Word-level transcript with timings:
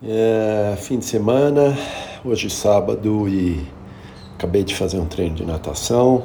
É, 0.00 0.76
fim 0.76 1.00
de 1.00 1.04
semana, 1.04 1.76
hoje 2.24 2.48
sábado 2.48 3.28
e 3.28 3.66
acabei 4.36 4.62
de 4.62 4.76
fazer 4.76 4.96
um 5.00 5.06
treino 5.06 5.34
de 5.34 5.44
natação, 5.44 6.22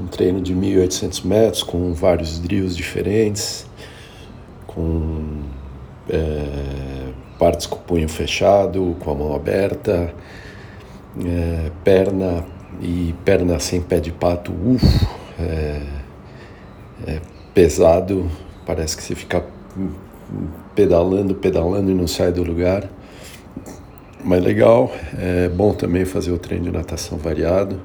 um 0.00 0.06
treino 0.06 0.40
de 0.40 0.54
1.800 0.54 1.22
metros 1.26 1.62
com 1.62 1.92
vários 1.92 2.38
drills 2.38 2.74
diferentes, 2.74 3.66
com 4.66 5.42
é, 6.08 7.12
partes 7.38 7.66
com 7.66 7.76
o 7.76 7.80
punho 7.80 8.08
fechado, 8.08 8.96
com 9.00 9.10
a 9.10 9.14
mão 9.14 9.34
aberta, 9.34 10.14
é, 11.22 11.70
perna 11.84 12.42
e 12.80 13.14
perna 13.22 13.60
sem 13.60 13.82
pé 13.82 14.00
de 14.00 14.12
pato, 14.12 14.50
uf, 14.50 15.06
é, 15.38 15.82
é 17.06 17.20
pesado, 17.52 18.30
parece 18.64 18.96
que 18.96 19.02
você 19.02 19.14
fica 19.14 19.44
pedalando, 20.74 21.34
pedalando 21.34 21.90
e 21.90 21.94
não 21.94 22.06
sai 22.06 22.32
do 22.32 22.42
lugar. 22.42 22.88
Mas 24.24 24.42
legal, 24.42 24.92
é 25.18 25.48
bom 25.48 25.74
também 25.74 26.04
fazer 26.04 26.30
o 26.30 26.38
treino 26.38 26.66
de 26.66 26.70
natação 26.70 27.18
variado, 27.18 27.80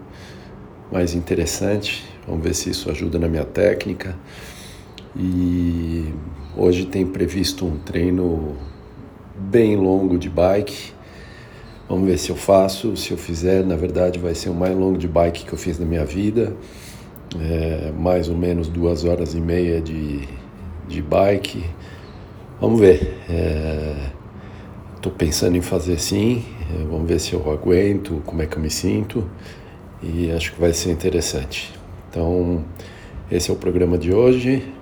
mais 0.91 1.15
interessante. 1.15 2.05
Vamos 2.27 2.43
ver 2.43 2.53
se 2.53 2.69
isso 2.69 2.91
ajuda 2.91 3.17
na 3.17 3.27
minha 3.27 3.45
técnica. 3.45 4.15
E 5.15 6.13
hoje 6.55 6.85
tem 6.85 7.07
previsto 7.07 7.65
um 7.65 7.77
treino 7.77 8.55
bem 9.35 9.75
longo 9.75 10.17
de 10.17 10.29
bike. 10.29 10.91
Vamos 11.89 12.07
ver 12.07 12.19
se 12.19 12.29
eu 12.29 12.35
faço. 12.35 12.95
Se 12.95 13.11
eu 13.11 13.17
fizer, 13.17 13.65
na 13.65 13.75
verdade, 13.75 14.19
vai 14.19 14.35
ser 14.35 14.49
o 14.49 14.53
mais 14.53 14.75
longo 14.75 14.97
de 14.97 15.07
bike 15.07 15.45
que 15.45 15.53
eu 15.53 15.57
fiz 15.57 15.79
na 15.79 15.85
minha 15.85 16.05
vida. 16.05 16.53
É, 17.39 17.91
mais 17.97 18.29
ou 18.29 18.37
menos 18.37 18.67
duas 18.67 19.05
horas 19.05 19.33
e 19.33 19.41
meia 19.41 19.81
de, 19.81 20.27
de 20.87 21.01
bike. 21.01 21.63
Vamos 22.59 22.79
ver. 22.79 23.15
Estou 24.95 25.11
é, 25.11 25.15
pensando 25.15 25.55
em 25.55 25.61
fazer 25.61 25.99
sim. 25.99 26.43
É, 26.73 26.83
vamos 26.85 27.07
ver 27.07 27.19
se 27.19 27.33
eu 27.33 27.51
aguento, 27.51 28.19
como 28.25 28.41
é 28.41 28.47
que 28.47 28.57
eu 28.57 28.61
me 28.61 28.69
sinto. 28.71 29.29
E 30.01 30.31
acho 30.31 30.53
que 30.53 30.59
vai 30.59 30.73
ser 30.73 30.91
interessante. 30.91 31.71
Então, 32.09 32.65
esse 33.31 33.51
é 33.51 33.53
o 33.53 33.57
programa 33.57 33.95
de 33.95 34.11
hoje. 34.11 34.73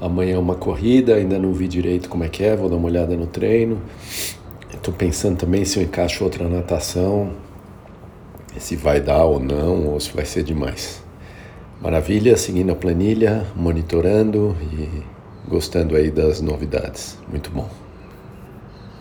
Amanhã 0.00 0.36
é 0.36 0.38
uma 0.38 0.54
corrida, 0.54 1.16
ainda 1.16 1.38
não 1.38 1.52
vi 1.52 1.68
direito 1.68 2.08
como 2.08 2.24
é 2.24 2.28
que 2.30 2.42
é, 2.42 2.56
vou 2.56 2.68
dar 2.68 2.76
uma 2.76 2.88
olhada 2.88 3.14
no 3.14 3.26
treino. 3.26 3.78
Estou 4.72 4.94
pensando 4.94 5.36
também 5.36 5.66
se 5.66 5.78
eu 5.78 5.82
encaixo 5.82 6.24
outra 6.24 6.48
natação, 6.48 7.32
se 8.58 8.74
vai 8.74 9.02
dar 9.02 9.24
ou 9.24 9.38
não, 9.38 9.88
ou 9.88 10.00
se 10.00 10.10
vai 10.12 10.24
ser 10.24 10.42
demais. 10.42 11.02
Maravilha, 11.80 12.38
seguindo 12.38 12.72
a 12.72 12.74
planilha, 12.74 13.46
monitorando 13.54 14.56
e 14.72 15.15
gostando 15.48 15.96
aí 15.96 16.10
das 16.10 16.40
novidades. 16.40 17.16
Muito 17.28 17.50
bom. 17.50 17.85